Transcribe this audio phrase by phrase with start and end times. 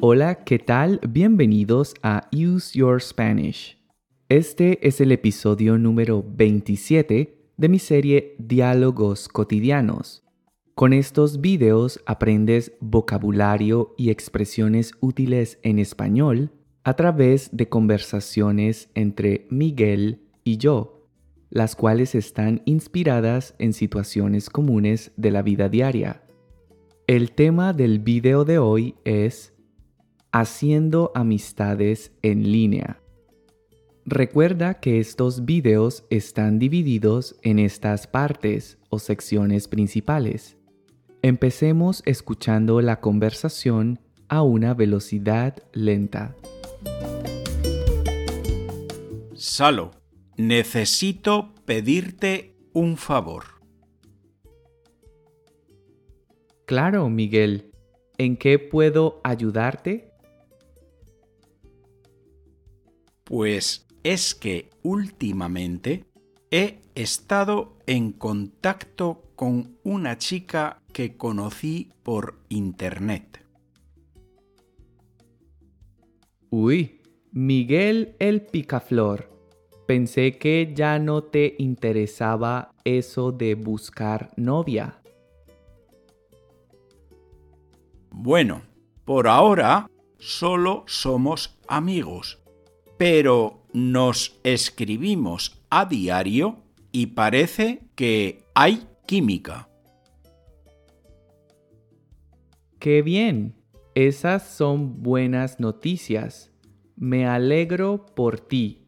[0.00, 1.00] Hola, ¿qué tal?
[1.08, 3.82] Bienvenidos a Use Your Spanish.
[4.28, 10.22] Este es el episodio número 27 de mi serie Diálogos cotidianos.
[10.76, 16.52] Con estos videos aprendes vocabulario y expresiones útiles en español
[16.84, 21.08] a través de conversaciones entre Miguel y yo,
[21.50, 26.22] las cuales están inspiradas en situaciones comunes de la vida diaria.
[27.08, 29.57] El tema del video de hoy es
[30.30, 33.00] Haciendo amistades en línea.
[34.04, 40.58] Recuerda que estos videos están divididos en estas partes o secciones principales.
[41.22, 46.36] Empecemos escuchando la conversación a una velocidad lenta.
[49.34, 49.92] Salo,
[50.36, 53.44] necesito pedirte un favor.
[56.66, 57.72] Claro, Miguel.
[58.18, 60.07] ¿En qué puedo ayudarte?
[63.28, 66.06] Pues es que últimamente
[66.50, 73.44] he estado en contacto con una chica que conocí por internet.
[76.48, 79.28] Uy, Miguel el Picaflor.
[79.86, 85.02] Pensé que ya no te interesaba eso de buscar novia.
[88.10, 88.62] Bueno,
[89.04, 92.40] por ahora solo somos amigos
[92.98, 96.58] pero nos escribimos a diario
[96.92, 99.68] y parece que hay química.
[102.78, 103.54] ¡Qué bien!
[103.94, 106.52] Esas son buenas noticias.
[106.96, 108.86] Me alegro por ti.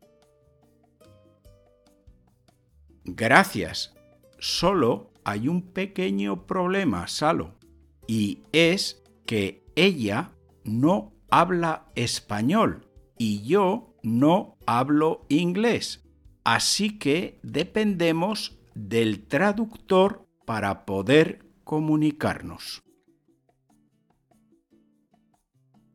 [3.05, 3.95] Gracias.
[4.39, 7.55] Solo hay un pequeño problema, Salo,
[8.07, 10.33] y es que ella
[10.65, 12.87] no habla español
[13.19, 16.05] y yo no hablo inglés,
[16.45, 22.83] así que dependemos del traductor para poder comunicarnos.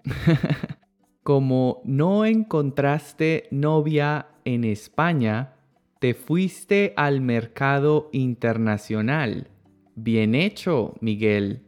[1.23, 5.55] Como no encontraste novia en España,
[5.99, 9.49] te fuiste al mercado internacional.
[9.95, 11.63] Bien hecho, Miguel.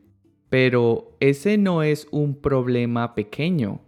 [0.49, 3.81] Pero ese no es un problema pequeño.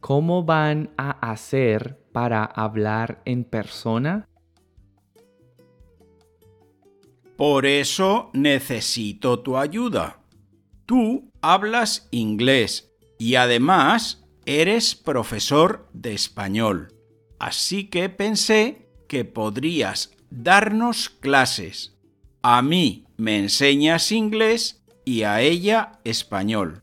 [0.00, 4.28] ¿Cómo van a hacer para hablar en persona?
[7.36, 10.20] Por eso necesito tu ayuda.
[10.86, 16.94] Tú hablas inglés y además eres profesor de español.
[17.38, 21.96] Así que pensé que podrías darnos clases.
[22.42, 26.82] A mí me enseñas inglés y a ella español.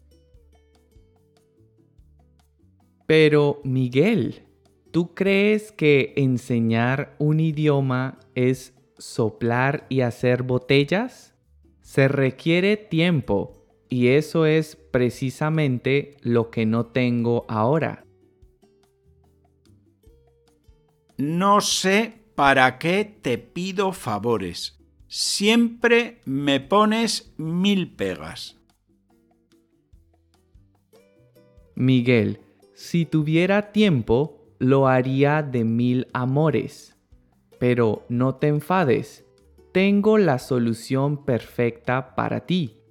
[3.05, 4.43] Pero Miguel,
[4.91, 11.35] ¿tú crees que enseñar un idioma es soplar y hacer botellas?
[11.81, 18.05] Se requiere tiempo y eso es precisamente lo que no tengo ahora.
[21.17, 24.79] No sé para qué te pido favores.
[25.07, 28.59] Siempre me pones mil pegas.
[31.75, 32.39] Miguel,
[32.83, 36.97] si tuviera tiempo, lo haría de mil amores.
[37.57, 39.25] Pero no te enfades,
[39.71, 42.81] tengo la solución perfecta para ti.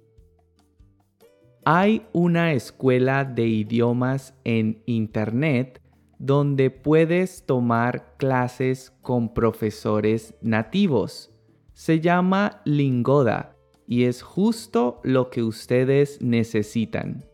[1.63, 5.79] Hay una escuela de idiomas en Internet
[6.17, 11.31] donde puedes tomar clases con profesores nativos.
[11.73, 13.55] Se llama Lingoda
[13.85, 17.25] y es justo lo que ustedes necesitan.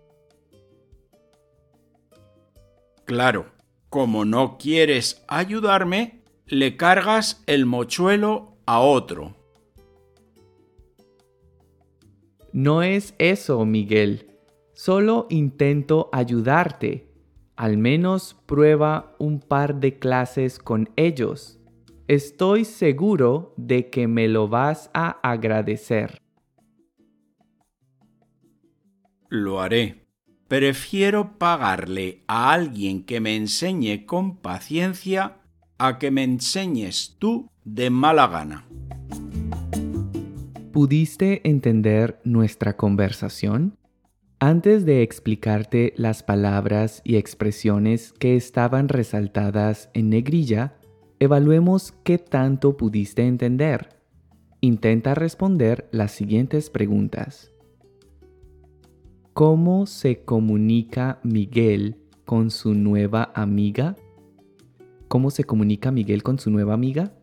[3.09, 3.47] Claro,
[3.90, 9.36] como no quieres ayudarme, le cargas el mochuelo a otro.
[12.53, 14.38] No es eso, Miguel.
[14.74, 17.12] Solo intento ayudarte.
[17.56, 21.60] Al menos prueba un par de clases con ellos.
[22.07, 26.22] Estoy seguro de que me lo vas a agradecer.
[29.30, 30.09] Lo haré.
[30.50, 35.38] Prefiero pagarle a alguien que me enseñe con paciencia
[35.78, 38.66] a que me enseñes tú de mala gana.
[40.72, 43.78] ¿Pudiste entender nuestra conversación?
[44.40, 50.74] Antes de explicarte las palabras y expresiones que estaban resaltadas en negrilla,
[51.19, 54.01] evaluemos qué tanto pudiste entender.
[54.62, 57.51] Intenta responder las siguientes preguntas.
[59.39, 61.95] ¿Cómo se comunica Miguel
[62.25, 63.95] con su nueva amiga?
[65.07, 67.13] ¿Cómo se comunica Miguel con su nueva amiga?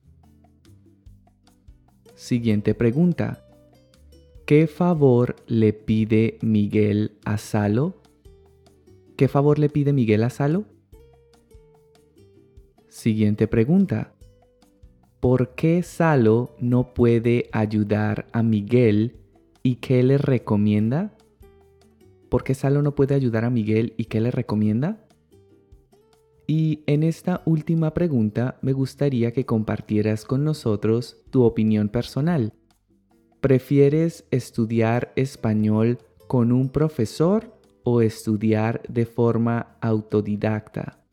[2.14, 3.44] Siguiente pregunta.
[4.46, 8.00] ¿Qué favor le pide Miguel a Salo?
[9.18, 10.64] ¿Qué favor le pide Miguel a Salo?
[12.88, 14.14] Siguiente pregunta.
[15.20, 19.20] ¿Por qué Salo no puede ayudar a Miguel
[19.62, 21.15] y qué le recomienda?
[22.28, 25.06] ¿Por qué Salo no puede ayudar a Miguel y qué le recomienda?
[26.46, 32.52] Y en esta última pregunta me gustaría que compartieras con nosotros tu opinión personal.
[33.40, 37.52] ¿Prefieres estudiar español con un profesor
[37.82, 41.04] o estudiar de forma autodidacta?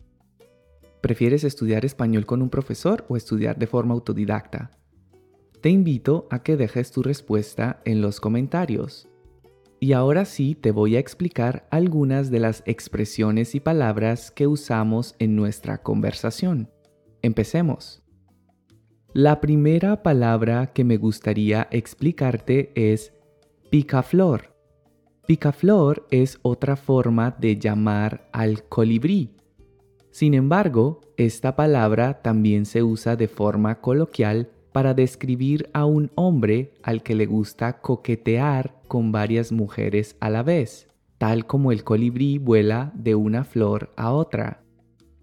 [1.01, 4.71] ¿Prefieres estudiar español con un profesor o estudiar de forma autodidacta?
[5.61, 9.09] Te invito a que dejes tu respuesta en los comentarios.
[9.83, 15.13] Y ahora sí te voy a explicar algunas de las expresiones y palabras que usamos
[15.19, 16.71] en nuestra conversación.
[17.21, 18.01] Empecemos.
[19.11, 23.11] La primera palabra que me gustaría explicarte es
[23.71, 24.55] picaflor.
[25.27, 29.35] Picaflor es otra forma de llamar al colibrí.
[30.11, 36.73] Sin embargo, esta palabra también se usa de forma coloquial para describir a un hombre
[36.83, 42.39] al que le gusta coquetear con varias mujeres a la vez, tal como el colibrí
[42.39, 44.63] vuela de una flor a otra.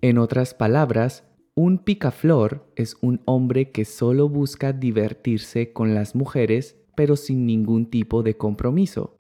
[0.01, 1.25] En otras palabras,
[1.55, 7.87] un picaflor es un hombre que solo busca divertirse con las mujeres pero sin ningún
[7.87, 9.17] tipo de compromiso.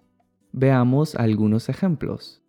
[0.52, 2.42] Veamos algunos ejemplos.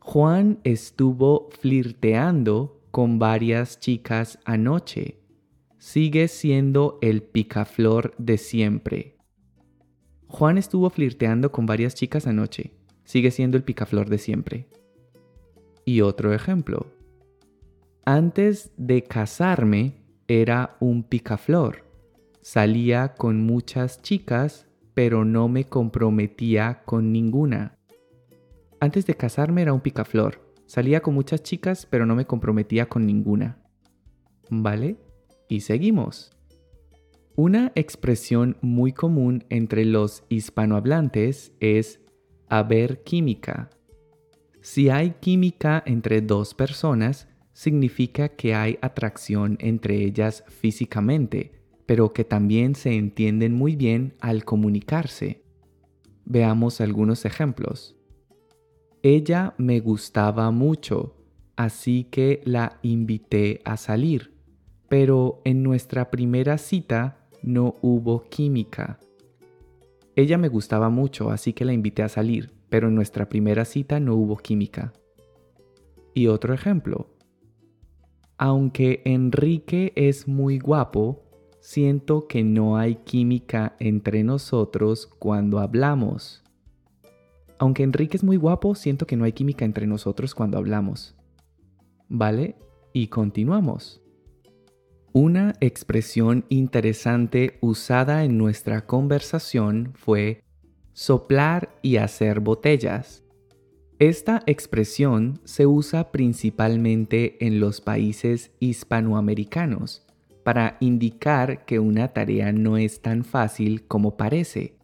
[0.00, 5.25] Juan estuvo flirteando con varias chicas anoche
[5.78, 9.16] sigue siendo el picaflor de siempre.
[10.28, 12.72] Juan estuvo flirteando con varias chicas anoche.
[13.04, 14.68] Sigue siendo el picaflor de siempre.
[15.84, 16.86] Y otro ejemplo.
[18.04, 21.84] Antes de casarme era un picaflor.
[22.42, 27.78] Salía con muchas chicas, pero no me comprometía con ninguna.
[28.80, 30.40] Antes de casarme era un picaflor.
[30.66, 33.58] Salía con muchas chicas, pero no me comprometía con ninguna.
[34.50, 34.96] ¿Vale?
[35.48, 36.36] Y seguimos.
[37.36, 42.00] Una expresión muy común entre los hispanohablantes es
[42.48, 43.68] haber química.
[44.62, 51.52] Si hay química entre dos personas, significa que hay atracción entre ellas físicamente,
[51.84, 55.42] pero que también se entienden muy bien al comunicarse.
[56.24, 57.96] Veamos algunos ejemplos.
[59.02, 61.16] Ella me gustaba mucho,
[61.54, 64.35] así que la invité a salir
[64.88, 68.98] pero en nuestra primera cita no hubo química.
[70.14, 74.00] Ella me gustaba mucho, así que la invité a salir, pero en nuestra primera cita
[74.00, 74.92] no hubo química.
[76.14, 77.08] Y otro ejemplo.
[78.38, 81.22] Aunque Enrique es muy guapo,
[81.60, 86.42] siento que no hay química entre nosotros cuando hablamos.
[87.58, 91.14] Aunque Enrique es muy guapo, siento que no hay química entre nosotros cuando hablamos.
[92.08, 92.56] ¿Vale?
[92.92, 94.05] Y continuamos.
[95.18, 100.42] Una expresión interesante usada en nuestra conversación fue
[100.92, 103.24] soplar y hacer botellas.
[103.98, 110.04] Esta expresión se usa principalmente en los países hispanoamericanos
[110.44, 114.76] para indicar que una tarea no es tan fácil como parece.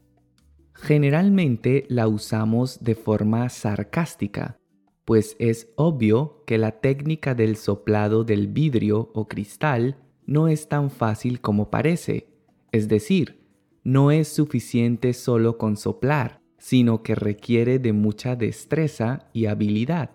[0.73, 4.57] Generalmente la usamos de forma sarcástica,
[5.05, 10.91] pues es obvio que la técnica del soplado del vidrio o cristal no es tan
[10.91, 12.29] fácil como parece.
[12.71, 13.43] Es decir,
[13.85, 20.11] no es suficiente solo con soplar, sino que requiere de mucha destreza y habilidad.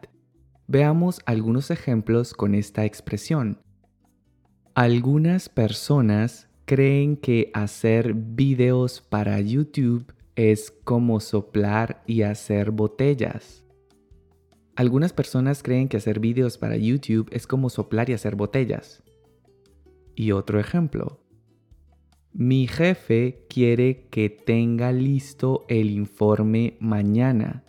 [0.68, 3.60] Veamos algunos ejemplos con esta expresión.
[4.74, 13.66] Algunas personas creen que hacer videos para YouTube es como soplar y hacer botellas.
[14.76, 19.04] Algunas personas creen que hacer videos para YouTube es como soplar y hacer botellas.
[20.20, 21.20] Y otro ejemplo.
[22.34, 27.64] Mi jefe quiere que tenga listo el informe mañana.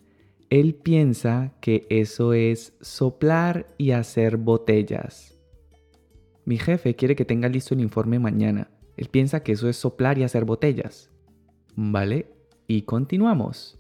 [0.49, 5.39] Él piensa que eso es soplar y hacer botellas.
[6.47, 8.71] Mi jefe quiere que tenga listo el informe mañana.
[8.97, 11.11] Él piensa que eso es soplar y hacer botellas.
[11.77, 12.33] ¿Vale?
[12.67, 13.79] Y continuamos.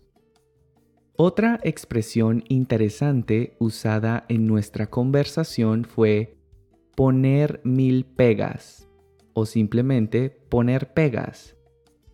[1.16, 6.37] Otra expresión interesante usada en nuestra conversación fue
[6.98, 8.88] poner mil pegas
[9.32, 11.54] o simplemente poner pegas.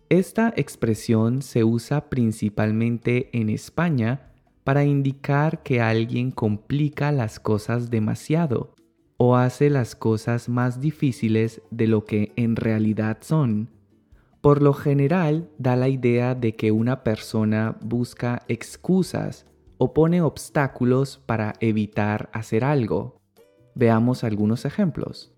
[0.09, 4.31] Esta expresión se usa principalmente en España
[4.63, 8.75] para indicar que alguien complica las cosas demasiado
[9.17, 13.71] o hace las cosas más difíciles de lo que en realidad son.
[14.39, 19.47] Por lo general da la idea de que una persona busca excusas
[19.79, 23.24] o pone obstáculos para evitar hacer algo.
[23.75, 25.33] Veamos algunos ejemplos.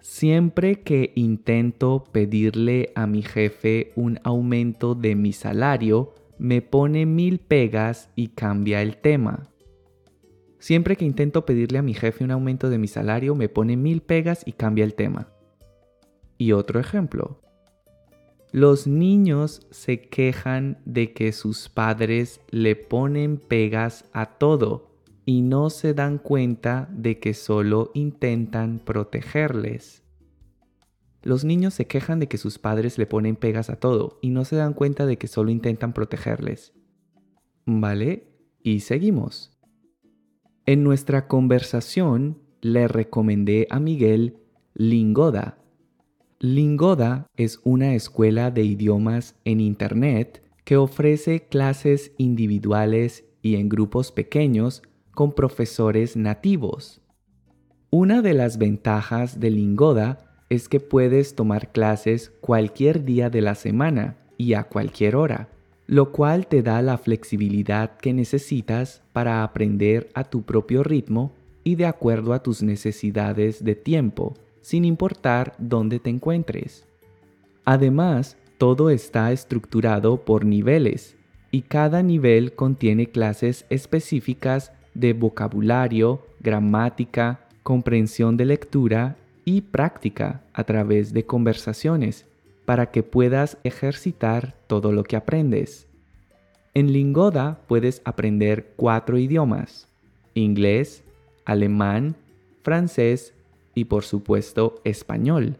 [0.00, 7.38] Siempre que intento pedirle a mi jefe un aumento de mi salario, me pone mil
[7.38, 9.48] pegas y cambia el tema.
[10.58, 14.00] Siempre que intento pedirle a mi jefe un aumento de mi salario, me pone mil
[14.00, 15.28] pegas y cambia el tema.
[16.36, 17.40] Y otro ejemplo.
[18.52, 24.89] Los niños se quejan de que sus padres le ponen pegas a todo
[25.24, 30.02] y no se dan cuenta de que solo intentan protegerles.
[31.22, 34.44] Los niños se quejan de que sus padres le ponen pegas a todo y no
[34.44, 36.72] se dan cuenta de que solo intentan protegerles.
[37.66, 38.28] ¿Vale?
[38.62, 39.56] Y seguimos.
[40.64, 44.38] En nuestra conversación le recomendé a Miguel
[44.74, 45.58] Lingoda.
[46.38, 54.12] Lingoda es una escuela de idiomas en Internet que ofrece clases individuales y en grupos
[54.12, 54.82] pequeños
[55.20, 57.02] con profesores nativos.
[57.90, 60.16] Una de las ventajas de Lingoda
[60.48, 65.50] es que puedes tomar clases cualquier día de la semana y a cualquier hora
[65.86, 71.32] lo cual te da la flexibilidad que necesitas para aprender a tu propio ritmo
[71.64, 76.86] y de acuerdo a tus necesidades de tiempo, sin importar dónde te encuentres.
[77.66, 81.14] Además, todo está estructurado por niveles
[81.50, 90.64] y cada nivel contiene clases específicas de vocabulario, gramática, comprensión de lectura y práctica a
[90.64, 92.26] través de conversaciones
[92.64, 95.88] para que puedas ejercitar todo lo que aprendes.
[96.74, 99.88] En Lingoda puedes aprender cuatro idiomas,
[100.34, 101.02] inglés,
[101.44, 102.14] alemán,
[102.62, 103.34] francés
[103.74, 105.56] y por supuesto español.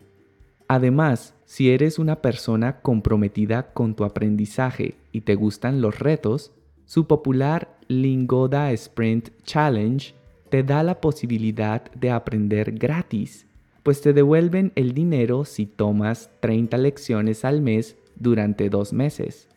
[0.69, 6.53] Además, si eres una persona comprometida con tu aprendizaje y te gustan los retos,
[6.85, 10.15] su popular Lingoda Sprint Challenge
[10.49, 13.47] te da la posibilidad de aprender gratis
[13.83, 19.49] pues te devuelven el dinero si tomas 30 lecciones al mes durante dos meses.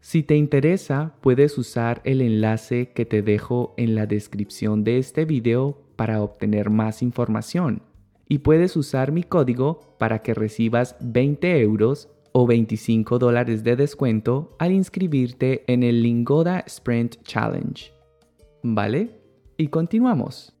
[0.00, 5.24] Si te interesa, puedes usar el enlace que te dejo en la descripción de este
[5.24, 7.82] video para obtener más información
[8.28, 14.56] y puedes usar mi código para que recibas 20 euros o 25 dólares de descuento
[14.58, 17.92] al inscribirte en el Lingoda Sprint Challenge.
[18.62, 19.20] ¿Vale?
[19.56, 20.54] Y continuamos.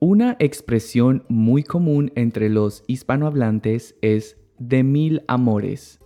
[0.00, 6.00] Una expresión muy común entre los hispanohablantes es de mil amores.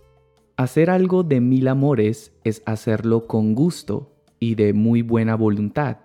[0.57, 5.97] Hacer algo de mil amores es hacerlo con gusto y de muy buena voluntad.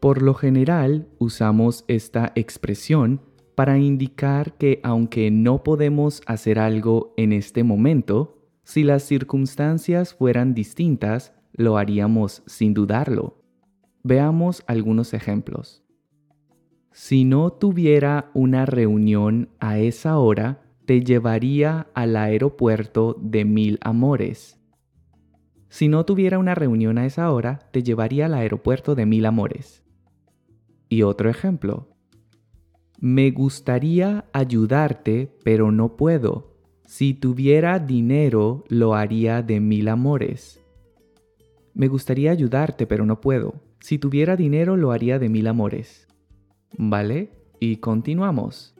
[0.00, 3.20] Por lo general usamos esta expresión
[3.54, 10.54] para indicar que aunque no podemos hacer algo en este momento, si las circunstancias fueran
[10.54, 13.42] distintas, lo haríamos sin dudarlo.
[14.02, 15.84] Veamos algunos ejemplos.
[16.90, 24.60] Si no tuviera una reunión a esa hora, te llevaría al aeropuerto de Mil Amores.
[25.68, 29.82] Si no tuviera una reunión a esa hora, te llevaría al aeropuerto de Mil Amores.
[30.88, 31.93] Y otro ejemplo.
[33.04, 36.54] Me gustaría ayudarte, pero no puedo.
[36.86, 40.64] Si tuviera dinero, lo haría de mil amores.
[41.74, 43.60] Me gustaría ayudarte, pero no puedo.
[43.80, 46.08] Si tuviera dinero, lo haría de mil amores.
[46.78, 47.28] ¿Vale?
[47.60, 48.74] Y continuamos.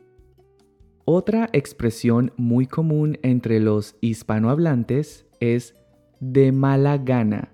[1.05, 5.75] Otra expresión muy común entre los hispanohablantes es
[6.19, 7.51] de mala gana.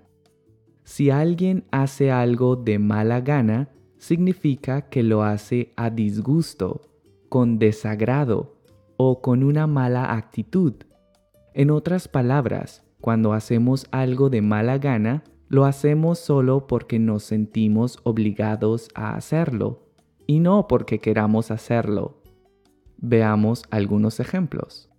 [0.84, 3.68] Si alguien hace algo de mala gana,
[4.02, 6.80] significa que lo hace a disgusto,
[7.28, 8.56] con desagrado
[8.96, 10.74] o con una mala actitud.
[11.54, 18.00] En otras palabras, cuando hacemos algo de mala gana, lo hacemos solo porque nos sentimos
[18.02, 19.86] obligados a hacerlo
[20.26, 22.22] y no porque queramos hacerlo.
[22.98, 24.90] Veamos algunos ejemplos.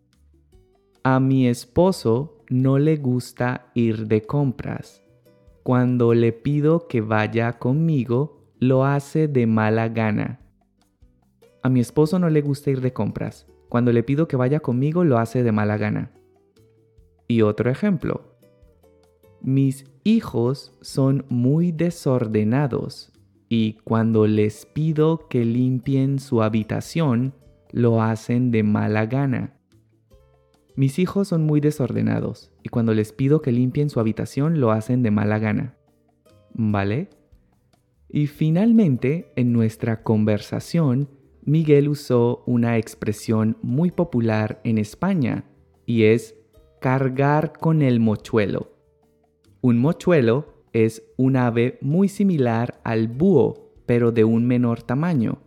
[1.03, 5.03] A mi esposo no le gusta ir de compras.
[5.61, 10.39] Cuando le pido que vaya conmigo, lo hace de mala gana.
[11.61, 13.45] A mi esposo no le gusta ir de compras.
[13.67, 16.11] Cuando le pido que vaya conmigo, lo hace de mala gana.
[17.27, 18.37] Y otro ejemplo.
[19.41, 23.11] Mis hijos son muy desordenados
[23.49, 27.33] y cuando les pido que limpien su habitación,
[27.71, 29.57] lo hacen de mala gana.
[30.75, 35.03] Mis hijos son muy desordenados y cuando les pido que limpien su habitación lo hacen
[35.03, 35.75] de mala gana.
[36.53, 37.09] ¿vale?
[38.15, 41.09] Y finalmente, en nuestra conversación,
[41.41, 45.45] Miguel usó una expresión muy popular en España
[45.87, 46.35] y es
[46.79, 48.77] cargar con el mochuelo.
[49.61, 55.39] Un mochuelo es un ave muy similar al búho, pero de un menor tamaño.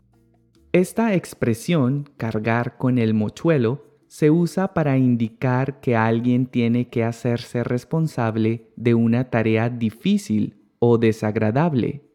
[0.73, 7.63] Esta expresión, cargar con el mochuelo, se usa para indicar que alguien tiene que hacerse
[7.63, 12.06] responsable de una tarea difícil o desagradable.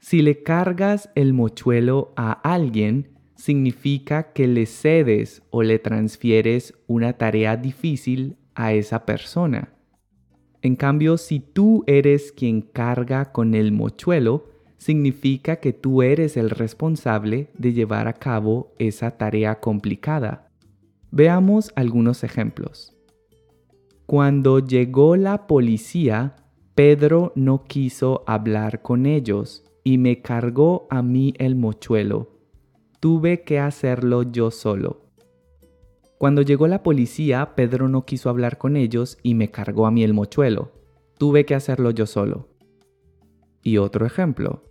[0.00, 7.14] Si le cargas el mochuelo a alguien, significa que le cedes o le transfieres una
[7.14, 9.72] tarea difícil a esa persona.
[10.62, 16.50] En cambio, si tú eres quien carga con el mochuelo, significa que tú eres el
[16.50, 20.50] responsable de llevar a cabo esa tarea complicada.
[21.10, 22.96] Veamos algunos ejemplos.
[24.06, 26.36] Cuando llegó la policía,
[26.74, 32.28] Pedro no quiso hablar con ellos y me cargó a mí el mochuelo.
[33.00, 35.06] Tuve que hacerlo yo solo.
[36.18, 40.04] Cuando llegó la policía, Pedro no quiso hablar con ellos y me cargó a mí
[40.04, 40.72] el mochuelo.
[41.16, 42.50] Tuve que hacerlo yo solo.
[43.62, 44.62] Y otro ejemplo.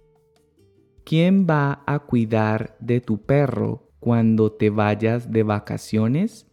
[1.04, 6.46] ¿Quién va a cuidar de tu perro cuando te vayas de vacaciones?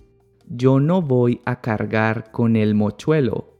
[0.49, 3.59] Yo no voy a cargar con el mochuelo.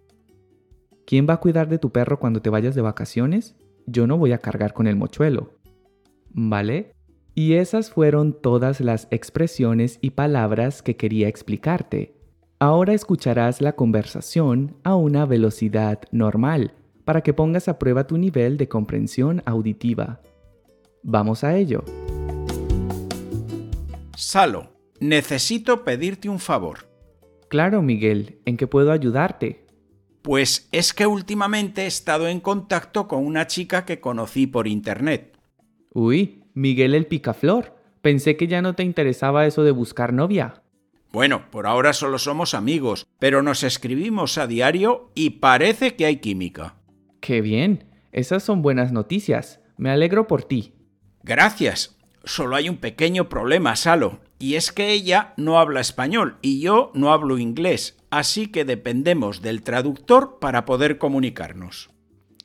[1.05, 3.55] ¿Quién va a cuidar de tu perro cuando te vayas de vacaciones?
[3.87, 5.55] Yo no voy a cargar con el mochuelo.
[6.31, 6.93] ¿Vale?
[7.35, 12.15] Y esas fueron todas las expresiones y palabras que quería explicarte.
[12.59, 16.75] Ahora escucharás la conversación a una velocidad normal
[17.05, 20.21] para que pongas a prueba tu nivel de comprensión auditiva.
[21.03, 21.85] Vamos a ello.
[24.17, 26.89] Salo, necesito pedirte un favor.
[27.49, 29.64] Claro, Miguel, ¿en qué puedo ayudarte?
[30.25, 35.37] Pues es que últimamente he estado en contacto con una chica que conocí por internet.
[35.93, 37.77] Uy, Miguel el Picaflor.
[38.01, 40.63] Pensé que ya no te interesaba eso de buscar novia.
[41.13, 46.17] Bueno, por ahora solo somos amigos, pero nos escribimos a diario y parece que hay
[46.17, 46.77] química.
[47.21, 47.85] Qué bien.
[48.11, 49.61] Esas son buenas noticias.
[49.77, 50.73] Me alegro por ti.
[51.23, 51.99] Gracias.
[52.25, 56.93] Solo hay un pequeño problema, Salo, y es que ella no habla español y yo
[56.95, 61.91] no hablo inglés, así que dependemos del traductor para poder comunicarnos.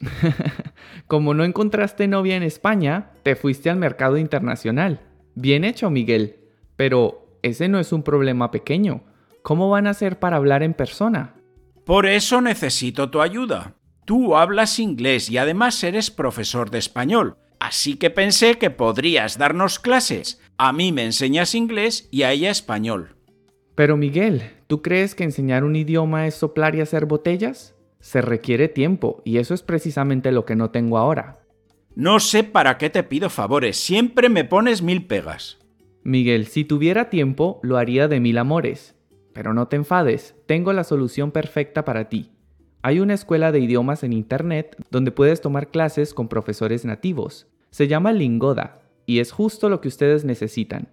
[1.07, 5.01] Como no encontraste novia en España, te fuiste al mercado internacional.
[5.35, 6.37] Bien hecho, Miguel.
[6.75, 9.03] Pero ese no es un problema pequeño.
[9.43, 11.35] ¿Cómo van a hacer para hablar en persona?
[11.85, 13.75] Por eso necesito tu ayuda.
[14.05, 19.77] Tú hablas inglés y además eres profesor de español, así que pensé que podrías darnos
[19.77, 20.41] clases.
[20.57, 23.17] A mí me enseñas inglés y a ella español.
[23.75, 27.75] Pero Miguel, ¿tú crees que enseñar un idioma es soplar y hacer botellas?
[27.99, 31.39] se requiere tiempo y eso es precisamente lo que no tengo ahora.
[31.95, 35.57] No sé para qué te pido favores, siempre me pones mil pegas.
[36.03, 38.95] Miguel, si tuviera tiempo, lo haría de mil amores.
[39.33, 42.31] Pero no te enfades, tengo la solución perfecta para ti.
[42.81, 47.47] Hay una escuela de idiomas en Internet donde puedes tomar clases con profesores nativos.
[47.69, 50.87] Se llama Lingoda y es justo lo que ustedes necesitan.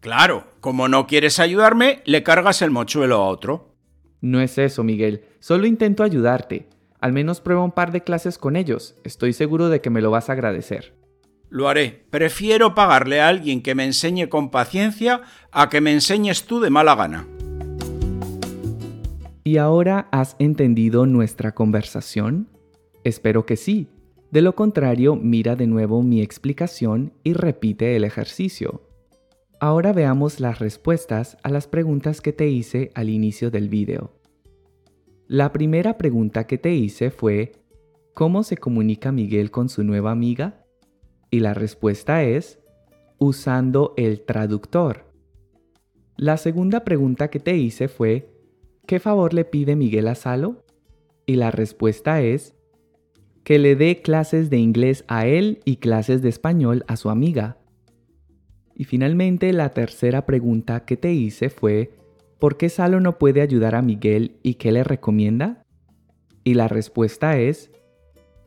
[0.00, 3.74] Claro, como no quieres ayudarme, le cargas el mochuelo a otro.
[4.20, 5.24] No es eso, Miguel.
[5.40, 6.68] Solo intento ayudarte.
[7.00, 8.96] Al menos prueba un par de clases con ellos.
[9.04, 10.94] Estoy seguro de que me lo vas a agradecer.
[11.48, 12.06] Lo haré.
[12.10, 16.70] Prefiero pagarle a alguien que me enseñe con paciencia a que me enseñes tú de
[16.70, 17.26] mala gana.
[19.44, 22.48] ¿Y ahora has entendido nuestra conversación?
[23.04, 23.86] Espero que sí.
[24.32, 28.82] De lo contrario, mira de nuevo mi explicación y repite el ejercicio.
[29.58, 34.12] Ahora veamos las respuestas a las preguntas que te hice al inicio del video.
[35.28, 37.52] La primera pregunta que te hice fue,
[38.12, 40.62] ¿cómo se comunica Miguel con su nueva amiga?
[41.30, 42.58] Y la respuesta es,
[43.16, 45.10] usando el traductor.
[46.18, 48.30] La segunda pregunta que te hice fue,
[48.86, 50.66] ¿qué favor le pide Miguel a Salo?
[51.24, 52.54] Y la respuesta es,
[53.42, 57.56] que le dé clases de inglés a él y clases de español a su amiga.
[58.78, 61.92] Y finalmente la tercera pregunta que te hice fue,
[62.38, 65.62] ¿por qué Salo no puede ayudar a Miguel y qué le recomienda?
[66.44, 67.70] Y la respuesta es,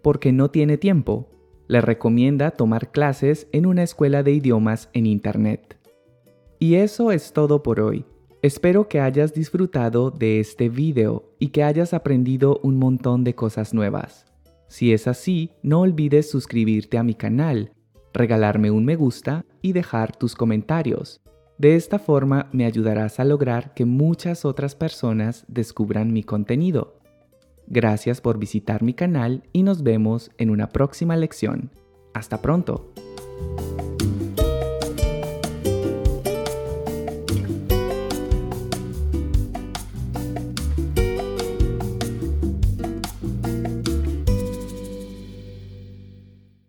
[0.04, 1.32] porque no tiene tiempo.
[1.68, 5.80] Le recomienda tomar clases en una escuela de idiomas en Internet.
[6.60, 8.06] Y eso es todo por hoy.
[8.44, 13.74] Espero que hayas disfrutado de este video y que hayas aprendido un montón de cosas
[13.74, 14.26] nuevas.
[14.68, 17.72] Si es así, no olvides suscribirte a mi canal
[18.14, 21.22] regalarme un me gusta y dejar tus comentarios.
[21.58, 27.00] De esta forma me ayudarás a lograr que muchas otras personas descubran mi contenido.
[27.68, 31.72] Gracias por visitar mi canal y nos vemos en una próxima lección.
[32.14, 32.92] Hasta pronto.